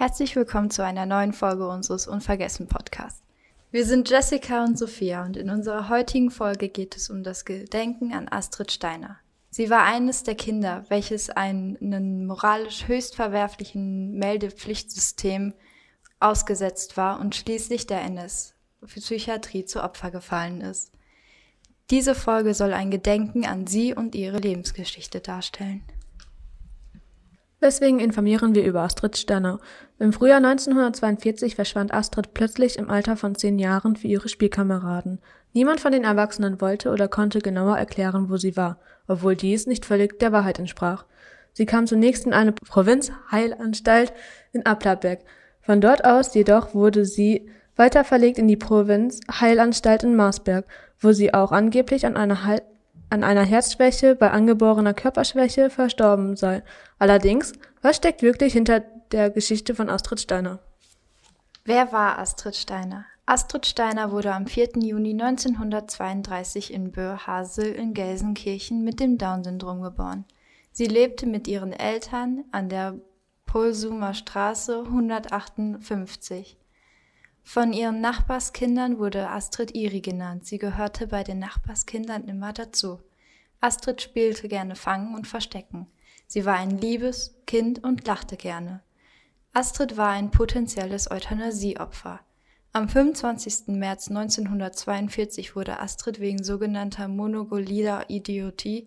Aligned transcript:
Herzlich 0.00 0.34
willkommen 0.34 0.70
zu 0.70 0.82
einer 0.82 1.04
neuen 1.04 1.34
Folge 1.34 1.68
unseres 1.68 2.06
Unvergessen 2.06 2.68
Podcasts. 2.68 3.20
Wir 3.70 3.84
sind 3.84 4.08
Jessica 4.08 4.64
und 4.64 4.78
Sophia 4.78 5.26
und 5.26 5.36
in 5.36 5.50
unserer 5.50 5.90
heutigen 5.90 6.30
Folge 6.30 6.70
geht 6.70 6.96
es 6.96 7.10
um 7.10 7.22
das 7.22 7.44
Gedenken 7.44 8.14
an 8.14 8.26
Astrid 8.26 8.72
Steiner. 8.72 9.18
Sie 9.50 9.68
war 9.68 9.84
eines 9.84 10.22
der 10.22 10.36
Kinder, 10.36 10.86
welches 10.88 11.28
einen 11.28 12.26
moralisch 12.26 12.88
höchst 12.88 13.14
verwerflichen 13.14 14.12
Meldepflichtsystem 14.12 15.52
ausgesetzt 16.18 16.96
war 16.96 17.20
und 17.20 17.36
schließlich 17.36 17.86
der 17.86 18.00
NS 18.00 18.54
für 18.82 19.00
Psychiatrie 19.00 19.66
zu 19.66 19.84
Opfer 19.84 20.10
gefallen 20.10 20.62
ist. 20.62 20.92
Diese 21.90 22.14
Folge 22.14 22.54
soll 22.54 22.72
ein 22.72 22.90
Gedenken 22.90 23.44
an 23.44 23.66
sie 23.66 23.92
und 23.92 24.14
ihre 24.14 24.38
Lebensgeschichte 24.38 25.20
darstellen. 25.20 25.84
Deswegen 27.62 28.00
informieren 28.00 28.54
wir 28.54 28.64
über 28.64 28.80
Astrid 28.80 29.18
Sterner. 29.18 29.60
Im 29.98 30.14
Frühjahr 30.14 30.38
1942 30.38 31.56
verschwand 31.56 31.92
Astrid 31.92 32.32
plötzlich 32.32 32.78
im 32.78 32.88
Alter 32.88 33.16
von 33.16 33.34
zehn 33.34 33.58
Jahren 33.58 33.96
für 33.96 34.06
ihre 34.06 34.30
Spielkameraden. 34.30 35.20
Niemand 35.52 35.80
von 35.80 35.92
den 35.92 36.04
Erwachsenen 36.04 36.60
wollte 36.60 36.90
oder 36.90 37.08
konnte 37.08 37.40
genauer 37.40 37.76
erklären, 37.76 38.30
wo 38.30 38.38
sie 38.38 38.56
war, 38.56 38.78
obwohl 39.08 39.36
dies 39.36 39.66
nicht 39.66 39.84
völlig 39.84 40.18
der 40.18 40.32
Wahrheit 40.32 40.58
entsprach. 40.58 41.04
Sie 41.52 41.66
kam 41.66 41.86
zunächst 41.86 42.24
in 42.24 42.32
eine 42.32 42.52
Provinzheilanstalt 42.52 44.12
in 44.52 44.64
Applerbeck. 44.64 45.24
Von 45.60 45.82
dort 45.82 46.04
aus 46.04 46.34
jedoch 46.34 46.74
wurde 46.74 47.04
sie 47.04 47.50
weiter 47.76 48.04
verlegt 48.04 48.38
in 48.38 48.48
die 48.48 48.56
Provinzheilanstalt 48.56 50.04
in 50.04 50.16
Marsberg, 50.16 50.64
wo 50.98 51.12
sie 51.12 51.34
auch 51.34 51.52
angeblich 51.52 52.06
an 52.06 52.16
einer 52.16 52.44
Heil 52.44 52.62
an 53.10 53.24
einer 53.24 53.44
Herzschwäche 53.44 54.14
bei 54.14 54.30
angeborener 54.30 54.94
Körperschwäche 54.94 55.68
verstorben 55.68 56.36
sei. 56.36 56.62
Allerdings, 56.98 57.52
was 57.82 57.96
steckt 57.96 58.22
wirklich 58.22 58.52
hinter 58.52 58.80
der 59.12 59.30
Geschichte 59.30 59.74
von 59.74 59.90
Astrid 59.90 60.20
Steiner? 60.20 60.60
Wer 61.64 61.92
war 61.92 62.18
Astrid 62.18 62.56
Steiner? 62.56 63.04
Astrid 63.26 63.66
Steiner 63.66 64.10
wurde 64.10 64.32
am 64.32 64.46
4. 64.46 64.70
Juni 64.76 65.12
1932 65.12 66.72
in 66.72 66.90
Böhr-Hasel 66.90 67.72
in 67.72 67.94
Gelsenkirchen 67.94 68.82
mit 68.82 68.98
dem 68.98 69.18
Down-Syndrom 69.18 69.82
geboren. 69.82 70.24
Sie 70.72 70.86
lebte 70.86 71.26
mit 71.26 71.46
ihren 71.46 71.72
Eltern 71.72 72.44
an 72.52 72.68
der 72.68 72.94
Polsumer 73.46 74.14
Straße 74.14 74.84
158. 74.84 76.56
Von 77.42 77.72
ihren 77.72 78.00
Nachbarskindern 78.00 78.98
wurde 78.98 79.28
Astrid 79.28 79.74
Iri 79.74 80.00
genannt. 80.00 80.46
Sie 80.46 80.58
gehörte 80.58 81.06
bei 81.06 81.24
den 81.24 81.38
Nachbarskindern 81.38 82.28
immer 82.28 82.52
dazu. 82.52 83.00
Astrid 83.60 84.00
spielte 84.02 84.48
gerne 84.48 84.76
Fangen 84.76 85.14
und 85.14 85.26
Verstecken. 85.26 85.86
Sie 86.26 86.44
war 86.44 86.54
ein 86.54 86.78
liebes 86.78 87.34
Kind 87.46 87.82
und 87.82 88.06
lachte 88.06 88.36
gerne. 88.36 88.82
Astrid 89.52 89.96
war 89.96 90.10
ein 90.10 90.30
potenzielles 90.30 91.10
Euthanasieopfer. 91.10 92.20
Am 92.72 92.88
25. 92.88 93.66
März 93.66 94.08
1942 94.08 95.56
wurde 95.56 95.80
Astrid 95.80 96.20
wegen 96.20 96.44
sogenannter 96.44 97.08
monogolider 97.08 98.08
Idiotie 98.08 98.86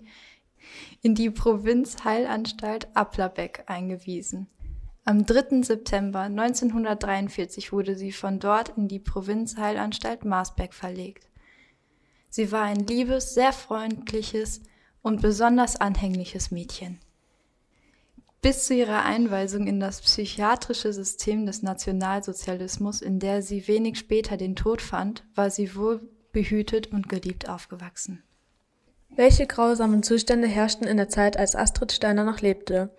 in 1.02 1.16
die 1.16 1.30
Provinzheilanstalt 1.30 2.88
Applerbeck 2.96 3.66
eingewiesen. 3.68 4.48
Am 5.06 5.26
3. 5.26 5.64
September 5.64 6.22
1943 6.22 7.73
wurde 7.73 7.96
sie 7.96 8.14
von 8.14 8.40
dort 8.40 8.78
in 8.78 8.88
die 8.88 9.00
Provinzheilanstalt 9.00 10.23
Marsberg 10.23 10.73
verlegt. 10.73 11.28
Sie 12.30 12.54
war 12.54 12.64
ein 12.64 12.88
liebes, 12.88 13.34
sehr 13.34 13.52
freundliches 13.52 14.62
und 15.02 15.22
besonders 15.22 15.76
anhängliches 15.76 16.52
Mädchen. 16.52 17.00
Bis 18.42 18.66
zu 18.66 18.76
ihrer 18.76 19.04
Einweisung 19.04 19.68
in 19.68 19.81
das 19.81 20.00
psychiatrische 20.02 20.94
System 20.94 21.46
des 21.46 21.64
Nationalsozialismus, 21.64 23.02
in 23.02 23.20
der 23.20 23.41
sie 23.41 23.68
wenig 23.68 24.00
später 24.00 24.38
den 24.38 24.56
Tod 24.56 24.81
fand, 24.81 25.25
war 25.35 25.50
sie 25.50 25.75
wohl 25.75 26.02
behütet 26.31 26.88
und 26.88 27.09
geliebt 27.09 27.50
aufgewachsen. 27.50 28.24
Welche 29.09 29.47
grausamen 29.47 30.02
Zustände 30.02 30.47
herrschten 30.47 30.88
in 30.88 30.97
der 30.97 31.09
Zeit, 31.09 31.38
als 31.38 31.58
Astrid 31.58 31.91
Steiner 31.91 32.24
noch 32.24 32.40
lebte? 32.40 32.96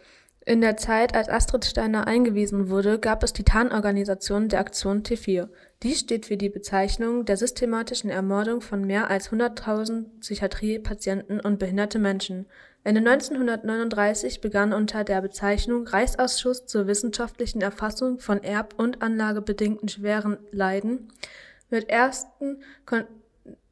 In 0.47 0.61
der 0.61 0.77
Zeit, 0.77 1.15
als 1.15 1.31
Astrid 1.31 1.65
Steiner 1.65 2.07
eingewiesen 2.07 2.69
wurde, 2.69 2.99
gab 2.99 3.23
es 3.23 3.33
die 3.33 3.45
Tarnorganisation 3.45 4.51
der 4.51 4.61
Aktion 4.61 5.03
T4. 5.03 5.49
Dies 5.83 6.01
steht 6.01 6.27
für 6.27 6.37
die 6.37 6.51
Bezeichnung 6.51 7.25
der 7.25 7.39
systematischen 7.39 8.11
Ermordung 8.11 8.61
von 8.61 8.85
mehr 8.85 9.09
als 9.09 9.31
100.000 9.31 10.05
Psychiatriepatienten 10.21 11.41
und 11.41 11.59
behinderte 11.59 11.99
Menschen. 11.99 12.45
Ende 12.83 13.01
1939 13.01 14.43
begann 14.43 14.75
unter 14.75 15.03
der 15.03 15.23
Bezeichnung 15.23 15.87
Reichsausschuss 15.87 16.67
zur 16.67 16.87
wissenschaftlichen 16.87 17.63
Erfassung 17.63 18.19
von 18.19 18.43
erb- 18.43 18.75
und 18.77 19.01
anlagebedingten 19.01 19.89
schweren 19.89 20.37
Leiden 20.51 21.09
mit 21.71 21.89
ersten 21.89 22.63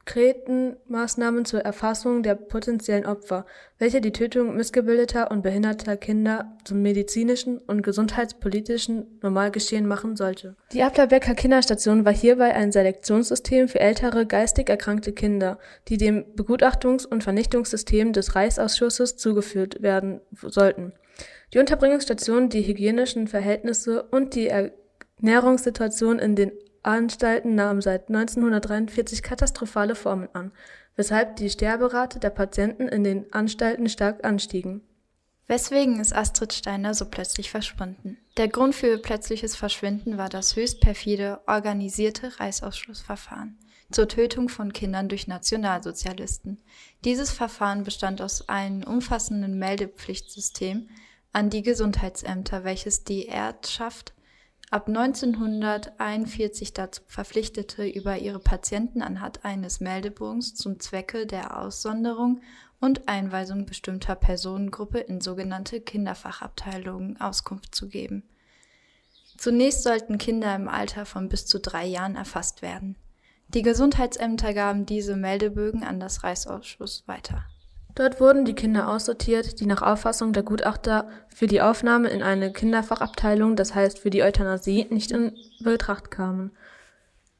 konkreten 0.04 0.76
Maßnahmen 0.88 1.44
zur 1.44 1.60
Erfassung 1.60 2.22
der 2.22 2.34
potenziellen 2.34 3.06
Opfer, 3.06 3.46
welche 3.78 4.00
die 4.00 4.12
Tötung 4.12 4.56
missgebildeter 4.56 5.30
und 5.30 5.42
behinderter 5.42 5.96
Kinder 5.96 6.56
zum 6.64 6.82
medizinischen 6.82 7.58
und 7.58 7.82
gesundheitspolitischen 7.82 9.18
Normalgeschehen 9.22 9.86
machen 9.86 10.16
sollte. 10.16 10.56
Die 10.72 10.82
Applerbecker 10.82 11.34
Kinderstation 11.34 12.04
war 12.04 12.12
hierbei 12.12 12.54
ein 12.54 12.72
Selektionssystem 12.72 13.68
für 13.68 13.80
ältere 13.80 14.26
geistig 14.26 14.68
erkrankte 14.68 15.12
Kinder, 15.12 15.58
die 15.88 15.98
dem 15.98 16.24
Begutachtungs- 16.36 17.06
und 17.06 17.22
Vernichtungssystem 17.22 18.12
des 18.12 18.34
Reichsausschusses 18.34 19.16
zugeführt 19.16 19.82
werden 19.82 20.20
sollten. 20.32 20.92
Die 21.54 21.58
Unterbringungsstation, 21.58 22.48
die 22.48 22.66
hygienischen 22.66 23.28
Verhältnisse 23.28 24.02
und 24.02 24.34
die 24.34 24.50
Ernährungssituation 25.20 26.18
in 26.18 26.34
den 26.34 26.52
Anstalten 26.82 27.54
nahmen 27.54 27.80
seit 27.80 28.08
1943 28.08 29.22
katastrophale 29.22 29.94
Formen 29.94 30.28
an, 30.32 30.52
weshalb 30.96 31.36
die 31.36 31.50
Sterberate 31.50 32.18
der 32.18 32.30
Patienten 32.30 32.88
in 32.88 33.04
den 33.04 33.32
Anstalten 33.32 33.88
stark 33.88 34.24
anstiegen. 34.24 34.82
Weswegen 35.46 36.00
ist 36.00 36.14
Astrid 36.14 36.52
Steiner 36.52 36.94
so 36.94 37.04
plötzlich 37.04 37.50
verschwunden? 37.50 38.16
Der 38.36 38.48
Grund 38.48 38.74
für 38.74 38.86
ihr 38.86 39.02
plötzliches 39.02 39.56
Verschwinden 39.56 40.16
war 40.16 40.28
das 40.28 40.56
höchst 40.56 40.80
perfide, 40.80 41.40
organisierte 41.46 42.38
Reißausschlussverfahren 42.40 43.58
zur 43.92 44.08
Tötung 44.08 44.48
von 44.48 44.72
Kindern 44.72 45.08
durch 45.08 45.28
Nationalsozialisten. 45.28 46.58
Dieses 47.04 47.30
Verfahren 47.30 47.84
bestand 47.84 48.22
aus 48.22 48.48
einem 48.48 48.82
umfassenden 48.82 49.58
Meldepflichtsystem 49.58 50.88
an 51.32 51.50
die 51.50 51.62
Gesundheitsämter, 51.62 52.64
welches 52.64 53.04
die 53.04 53.28
Erbschaft 53.28 54.14
ab 54.72 54.88
1941 54.88 56.72
dazu 56.72 57.02
verpflichtete, 57.06 57.86
über 57.86 58.18
ihre 58.18 58.38
Patienten 58.38 59.02
anhand 59.02 59.44
eines 59.44 59.80
Meldebogens 59.80 60.54
zum 60.54 60.80
Zwecke 60.80 61.26
der 61.26 61.58
Aussonderung 61.58 62.40
und 62.80 63.06
Einweisung 63.06 63.66
bestimmter 63.66 64.14
Personengruppe 64.14 64.98
in 64.98 65.20
sogenannte 65.20 65.80
Kinderfachabteilungen 65.80 67.20
Auskunft 67.20 67.74
zu 67.74 67.88
geben. 67.88 68.22
Zunächst 69.36 69.82
sollten 69.82 70.16
Kinder 70.16 70.54
im 70.54 70.68
Alter 70.68 71.04
von 71.04 71.28
bis 71.28 71.46
zu 71.46 71.60
drei 71.60 71.84
Jahren 71.84 72.16
erfasst 72.16 72.62
werden. 72.62 72.96
Die 73.48 73.62
Gesundheitsämter 73.62 74.54
gaben 74.54 74.86
diese 74.86 75.16
Meldebögen 75.16 75.84
an 75.84 76.00
das 76.00 76.24
Reichsausschuss 76.24 77.04
weiter. 77.06 77.44
Dort 77.94 78.20
wurden 78.20 78.44
die 78.44 78.54
Kinder 78.54 78.88
aussortiert, 78.88 79.60
die 79.60 79.66
nach 79.66 79.82
Auffassung 79.82 80.32
der 80.32 80.42
Gutachter 80.42 81.08
für 81.28 81.46
die 81.46 81.60
Aufnahme 81.60 82.08
in 82.08 82.22
eine 82.22 82.52
Kinderfachabteilung, 82.52 83.54
das 83.54 83.74
heißt 83.74 83.98
für 83.98 84.08
die 84.08 84.22
Euthanasie, 84.22 84.86
nicht 84.88 85.10
in 85.10 85.34
Betracht 85.62 86.10
kamen. 86.10 86.52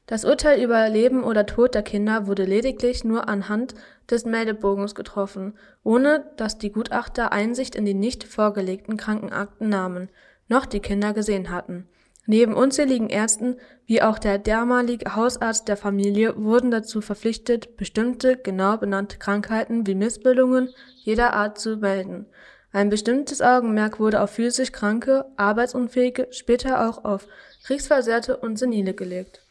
Das 0.06 0.24
Urteil 0.24 0.62
über 0.62 0.88
Leben 0.90 1.24
oder 1.24 1.46
Tod 1.46 1.74
der 1.74 1.82
Kinder 1.82 2.26
wurde 2.26 2.44
lediglich 2.44 3.02
nur 3.02 3.28
anhand 3.28 3.74
des 4.10 4.26
Meldebogens 4.26 4.94
getroffen, 4.94 5.54
ohne 5.84 6.26
dass 6.36 6.58
die 6.58 6.72
Gutachter 6.72 7.32
Einsicht 7.32 7.74
in 7.74 7.86
die 7.86 7.94
nicht 7.94 8.24
vorgelegten 8.24 8.98
Krankenakten 8.98 9.70
nahmen, 9.70 10.10
noch 10.48 10.66
die 10.66 10.80
Kinder 10.80 11.14
gesehen 11.14 11.50
hatten 11.50 11.88
Neben 12.26 12.54
unzähligen 12.54 13.08
Ärzten, 13.08 13.56
wie 13.86 14.00
auch 14.00 14.18
der 14.18 14.38
damalige 14.38 15.16
Hausarzt 15.16 15.66
der 15.66 15.76
Familie, 15.76 16.40
wurden 16.42 16.70
dazu 16.70 17.00
verpflichtet, 17.00 17.76
bestimmte, 17.76 18.36
genau 18.36 18.76
benannte 18.76 19.18
Krankheiten 19.18 19.86
wie 19.86 19.96
Missbildungen 19.96 20.70
jeder 21.02 21.34
Art 21.34 21.58
zu 21.58 21.78
melden. 21.78 22.26
Ein 22.72 22.88
bestimmtes 22.88 23.42
Augenmerk 23.42 23.98
wurde 23.98 24.22
auf 24.22 24.30
physisch 24.30 24.72
Kranke, 24.72 25.26
Arbeitsunfähige, 25.36 26.28
später 26.30 26.88
auch 26.88 27.04
auf 27.04 27.26
Kriegsversehrte 27.64 28.36
und 28.36 28.58
Senile 28.58 28.94
gelegt. 28.94 29.44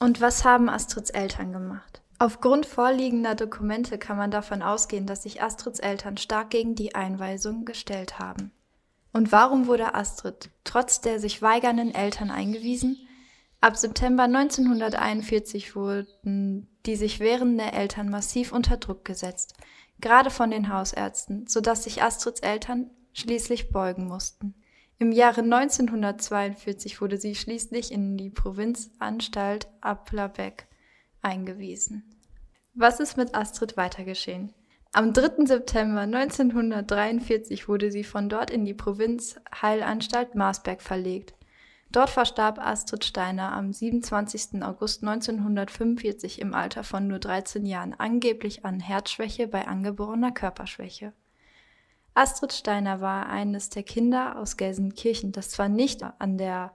Und 0.00 0.20
was 0.20 0.44
haben 0.44 0.68
Astrids 0.68 1.10
Eltern 1.10 1.52
gemacht? 1.52 2.02
Aufgrund 2.18 2.66
vorliegender 2.66 3.34
Dokumente 3.34 3.98
kann 3.98 4.16
man 4.16 4.30
davon 4.30 4.62
ausgehen, 4.62 5.06
dass 5.06 5.24
sich 5.24 5.42
Astrids 5.42 5.78
Eltern 5.78 6.16
stark 6.16 6.50
gegen 6.50 6.74
die 6.74 6.94
Einweisung 6.94 7.64
gestellt 7.64 8.18
haben. 8.18 8.50
Und 9.14 9.30
warum 9.30 9.68
wurde 9.68 9.94
Astrid 9.94 10.50
trotz 10.64 11.00
der 11.00 11.20
sich 11.20 11.40
weigernden 11.40 11.94
Eltern 11.94 12.32
eingewiesen? 12.32 12.98
Ab 13.60 13.76
September 13.76 14.24
1941 14.24 15.76
wurden 15.76 16.68
die 16.84 16.96
sich 16.96 17.20
wehrenden 17.20 17.60
Eltern 17.60 18.10
massiv 18.10 18.52
unter 18.52 18.76
Druck 18.76 19.04
gesetzt, 19.04 19.54
gerade 20.00 20.30
von 20.30 20.50
den 20.50 20.68
Hausärzten, 20.68 21.46
sodass 21.46 21.84
sich 21.84 22.02
Astrids 22.02 22.40
Eltern 22.40 22.90
schließlich 23.12 23.70
beugen 23.70 24.06
mussten. 24.06 24.56
Im 24.98 25.12
Jahre 25.12 25.42
1942 25.42 27.00
wurde 27.00 27.16
sie 27.16 27.36
schließlich 27.36 27.92
in 27.92 28.16
die 28.16 28.30
Provinzanstalt 28.30 29.68
Applerbeck 29.80 30.66
eingewiesen. 31.22 32.02
Was 32.74 32.98
ist 32.98 33.16
mit 33.16 33.32
Astrid 33.36 33.76
weiter 33.76 34.04
geschehen? 34.04 34.52
Am 34.96 35.12
3. 35.12 35.44
September 35.46 36.02
1943 36.02 37.66
wurde 37.66 37.90
sie 37.90 38.04
von 38.04 38.28
dort 38.28 38.52
in 38.52 38.64
die 38.64 38.74
Provinzheilanstalt 38.74 40.36
Marsberg 40.36 40.80
verlegt. 40.80 41.34
Dort 41.90 42.10
verstarb 42.10 42.60
Astrid 42.60 43.04
Steiner 43.04 43.52
am 43.54 43.72
27. 43.72 44.62
August 44.62 45.02
1945 45.02 46.40
im 46.40 46.54
Alter 46.54 46.84
von 46.84 47.08
nur 47.08 47.18
13 47.18 47.66
Jahren, 47.66 47.92
angeblich 47.98 48.64
an 48.64 48.78
Herzschwäche 48.78 49.48
bei 49.48 49.66
angeborener 49.66 50.30
Körperschwäche. 50.30 51.12
Astrid 52.14 52.52
Steiner 52.52 53.00
war 53.00 53.28
eines 53.28 53.70
der 53.70 53.82
Kinder 53.82 54.38
aus 54.38 54.56
Gelsenkirchen, 54.56 55.32
das 55.32 55.50
zwar 55.50 55.68
nicht 55.68 56.04
an 56.20 56.38
der 56.38 56.72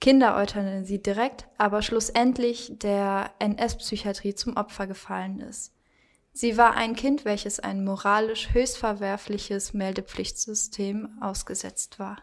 Kindereuthanasie 0.00 1.02
direkt, 1.02 1.48
aber 1.58 1.82
schlussendlich 1.82 2.74
der 2.78 3.32
NS-Psychiatrie 3.40 4.36
zum 4.36 4.56
Opfer 4.56 4.86
gefallen 4.86 5.40
ist. 5.40 5.75
Sie 6.38 6.58
war 6.58 6.74
ein 6.74 6.94
Kind, 6.94 7.24
welches 7.24 7.60
ein 7.60 7.82
moralisch 7.82 8.52
höchst 8.52 8.76
verwerfliches 8.76 9.72
Meldepflichtsystem 9.72 11.16
ausgesetzt 11.18 11.98
war. 11.98 12.18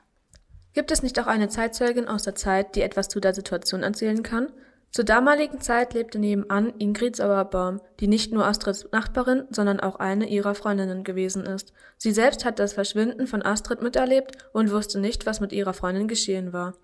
Gibt 0.73 0.91
es 0.91 1.01
nicht 1.01 1.19
auch 1.19 1.25
eine 1.25 1.49
Zeitzeugin 1.49 2.07
aus 2.07 2.21
der 2.21 2.35
Zeit, 2.35 2.75
die 2.75 2.83
etwas 2.83 3.09
zu 3.09 3.19
der 3.19 3.33
Situation 3.33 3.81
erzählen 3.81 4.21
kann? 4.21 4.53
Zur 4.91 5.03
damaligen 5.03 5.61
Zeit 5.61 5.95
lebte 5.95 6.19
nebenan 6.19 6.75
Ingrid 6.77 7.15
Sauerbaum, 7.15 7.81
die 7.99 8.07
nicht 8.07 8.31
nur 8.31 8.45
Astrids 8.45 8.87
Nachbarin, 8.91 9.45
sondern 9.49 9.79
auch 9.79 9.95
eine 9.95 10.29
ihrer 10.29 10.53
Freundinnen 10.53 11.03
gewesen 11.03 11.43
ist. 11.47 11.73
Sie 11.97 12.11
selbst 12.11 12.45
hat 12.45 12.59
das 12.59 12.73
Verschwinden 12.73 13.25
von 13.25 13.41
Astrid 13.41 13.81
miterlebt 13.81 14.37
und 14.53 14.69
wusste 14.69 14.99
nicht, 14.99 15.25
was 15.25 15.39
mit 15.39 15.51
ihrer 15.53 15.73
Freundin 15.73 16.07
geschehen 16.07 16.53
war. 16.53 16.75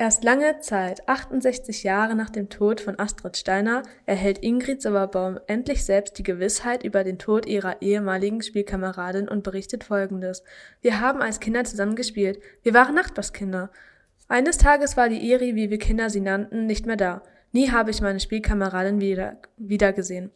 Erst 0.00 0.22
lange 0.22 0.60
Zeit, 0.60 1.08
68 1.08 1.82
Jahre 1.82 2.14
nach 2.14 2.30
dem 2.30 2.48
Tod 2.48 2.80
von 2.80 3.00
Astrid 3.00 3.36
Steiner, 3.36 3.82
erhält 4.06 4.44
Ingrid 4.44 4.80
Sauerbaum 4.80 5.40
endlich 5.48 5.84
selbst 5.84 6.16
die 6.18 6.22
Gewissheit 6.22 6.84
über 6.84 7.02
den 7.02 7.18
Tod 7.18 7.46
ihrer 7.46 7.82
ehemaligen 7.82 8.40
Spielkameradin 8.40 9.28
und 9.28 9.42
berichtet 9.42 9.82
folgendes. 9.82 10.44
Wir 10.82 11.00
haben 11.00 11.20
als 11.20 11.40
Kinder 11.40 11.64
zusammen 11.64 11.96
gespielt. 11.96 12.40
Wir 12.62 12.74
waren 12.74 12.94
Nachbarskinder. 12.94 13.70
Eines 14.28 14.58
Tages 14.58 14.96
war 14.96 15.08
die 15.08 15.18
Iri, 15.18 15.56
wie 15.56 15.68
wir 15.68 15.78
Kinder 15.78 16.10
sie 16.10 16.20
nannten, 16.20 16.66
nicht 16.66 16.86
mehr 16.86 16.96
da. 16.96 17.22
Nie 17.50 17.72
habe 17.72 17.90
ich 17.90 18.00
meine 18.00 18.20
Spielkameradin 18.20 19.00
wieder 19.00 19.92
gesehen. 19.92 20.30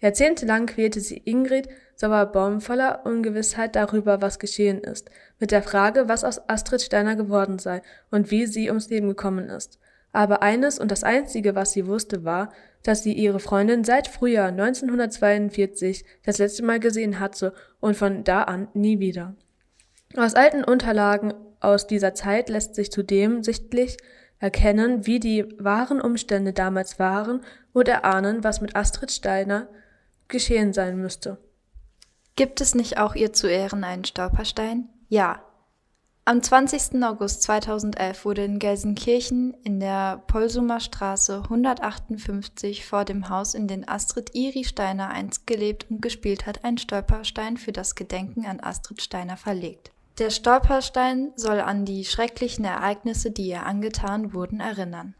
Jahrzehntelang 0.00 0.66
quälte 0.66 1.00
sie 1.00 1.22
Ingrid 1.24 1.68
Sauerbaum 1.96 2.60
voller 2.60 3.04
Ungewissheit 3.04 3.74
darüber, 3.74 4.22
was 4.22 4.38
geschehen 4.38 4.78
ist, 4.78 5.10
mit 5.40 5.50
der 5.50 5.62
Frage, 5.62 6.08
was 6.08 6.22
aus 6.22 6.48
Astrid 6.48 6.80
Steiner 6.80 7.16
geworden 7.16 7.58
sei 7.58 7.82
und 8.10 8.30
wie 8.30 8.46
sie 8.46 8.68
ums 8.68 8.88
Leben 8.88 9.08
gekommen 9.08 9.48
ist. 9.48 9.80
Aber 10.12 10.42
eines 10.42 10.78
und 10.78 10.90
das 10.90 11.02
einzige, 11.02 11.56
was 11.56 11.72
sie 11.72 11.86
wusste, 11.86 12.24
war, 12.24 12.52
dass 12.84 13.02
sie 13.02 13.12
ihre 13.12 13.40
Freundin 13.40 13.82
seit 13.82 14.06
Frühjahr 14.06 14.48
1942 14.48 16.04
das 16.24 16.38
letzte 16.38 16.62
Mal 16.62 16.78
gesehen 16.78 17.18
hatte 17.18 17.52
und 17.80 17.96
von 17.96 18.22
da 18.22 18.44
an 18.44 18.68
nie 18.74 19.00
wieder. 19.00 19.34
Aus 20.16 20.34
alten 20.34 20.64
Unterlagen 20.64 21.34
aus 21.60 21.88
dieser 21.88 22.14
Zeit 22.14 22.48
lässt 22.48 22.76
sich 22.76 22.92
zudem 22.92 23.42
sichtlich 23.42 23.96
erkennen, 24.38 25.06
wie 25.06 25.18
die 25.18 25.44
wahren 25.58 26.00
Umstände 26.00 26.52
damals 26.52 27.00
waren 27.00 27.40
und 27.72 27.88
erahnen, 27.88 28.44
was 28.44 28.60
mit 28.60 28.76
Astrid 28.76 29.10
Steiner 29.10 29.68
geschehen 30.28 30.72
sein 30.72 30.98
müsste. 30.98 31.38
Gibt 32.36 32.60
es 32.60 32.74
nicht 32.74 32.98
auch 32.98 33.14
ihr 33.14 33.32
zu 33.32 33.48
Ehren 33.48 33.82
einen 33.82 34.04
Stolperstein? 34.04 34.88
Ja. 35.08 35.42
Am 36.24 36.42
20. 36.42 37.02
August 37.02 37.42
2011 37.42 38.24
wurde 38.26 38.44
in 38.44 38.58
Gelsenkirchen 38.58 39.54
in 39.64 39.80
der 39.80 40.22
Polsumer 40.26 40.78
Straße 40.78 41.42
158 41.44 42.84
vor 42.84 43.06
dem 43.06 43.30
Haus, 43.30 43.54
in 43.54 43.66
dem 43.66 43.88
Astrid 43.88 44.34
Iri 44.34 44.64
Steiner 44.64 45.08
einst 45.08 45.46
gelebt 45.46 45.86
und 45.88 46.02
gespielt 46.02 46.44
hat, 46.44 46.64
ein 46.64 46.76
Stolperstein 46.76 47.56
für 47.56 47.72
das 47.72 47.94
Gedenken 47.94 48.44
an 48.44 48.60
Astrid 48.60 49.00
Steiner 49.00 49.38
verlegt. 49.38 49.90
Der 50.18 50.30
Stolperstein 50.30 51.32
soll 51.36 51.60
an 51.60 51.84
die 51.84 52.04
schrecklichen 52.04 52.64
Ereignisse, 52.64 53.30
die 53.30 53.48
ihr 53.48 53.64
angetan 53.64 54.34
wurden, 54.34 54.60
erinnern. 54.60 55.14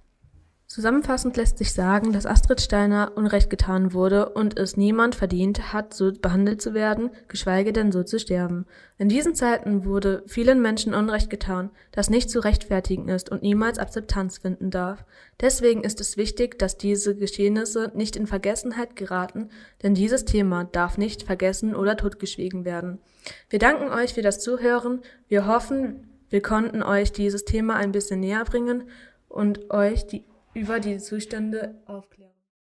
Zusammenfassend 0.71 1.39
lässt 1.39 1.57
sich 1.57 1.73
sagen, 1.73 2.13
dass 2.13 2.27
Astrid 2.27 2.61
Steiner 2.61 3.13
Unrecht 3.17 3.49
getan 3.49 3.95
wurde 3.95 4.29
und 4.29 4.59
es 4.59 4.77
niemand 4.77 5.15
verdient 5.15 5.73
hat, 5.73 5.95
so 5.95 6.13
behandelt 6.13 6.61
zu 6.61 6.75
werden, 6.75 7.09
geschweige 7.27 7.73
denn 7.73 7.91
so 7.91 8.03
zu 8.03 8.19
sterben. 8.21 8.67
In 8.99 9.09
diesen 9.09 9.35
Zeiten 9.35 9.87
wurde 9.87 10.23
vielen 10.27 10.61
Menschen 10.61 10.93
Unrecht 10.93 11.31
getan, 11.31 11.71
das 11.91 12.11
nicht 12.11 12.29
zu 12.29 12.41
rechtfertigen 12.41 13.09
ist 13.09 13.31
und 13.31 13.41
niemals 13.41 13.79
Akzeptanz 13.79 14.37
finden 14.37 14.71
darf. 14.71 15.07
Deswegen 15.41 15.85
ist 15.85 16.03
es 16.03 16.19
wichtig, 16.19 16.59
dass 16.59 16.77
diese 16.77 17.17
Geschehnisse 17.17 17.91
nicht 17.95 18.15
in 18.15 18.27
Vergessenheit 18.27 18.95
geraten, 18.95 19.49
denn 19.83 19.95
dieses 19.95 20.27
Thema 20.27 20.65
darf 20.65 20.99
nicht 20.99 21.23
vergessen 21.23 21.75
oder 21.75 21.97
totgeschwiegen 21.97 22.67
werden. 22.67 22.99
Wir 23.49 23.59
danken 23.59 23.89
euch 23.89 24.13
für 24.13 24.23
das 24.23 24.39
Zuhören. 24.39 25.01
Wir 25.29 25.47
hoffen, 25.47 26.11
wir 26.29 26.43
konnten 26.43 26.83
euch 26.83 27.11
dieses 27.11 27.47
Thema 27.47 27.77
ein 27.77 27.93
bisschen 27.93 28.21
näher 28.21 28.45
bringen 28.45 28.85
und 29.31 29.71
euch 29.71 30.07
die, 30.07 30.25
über 30.59 30.81
die 30.81 30.99
Zustände 30.99 31.81
aufklären. 31.87 32.28